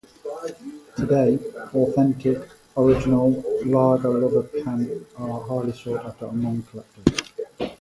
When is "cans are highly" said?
4.63-5.73